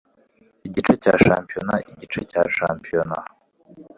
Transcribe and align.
Igice 0.67 0.93
cya 1.03 1.13
shampiyona 1.25 1.73
igice 1.91 2.19
cya 2.31 2.41
shampiyona 2.57 3.17